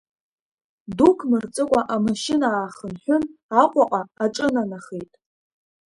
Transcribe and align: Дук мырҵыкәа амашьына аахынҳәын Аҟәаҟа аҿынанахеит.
Дук 0.97 1.19
мырҵыкәа 1.29 1.81
амашьына 1.95 2.47
аахынҳәын 2.59 3.23
Аҟәаҟа 3.61 4.01
аҿынанахеит. 4.23 5.11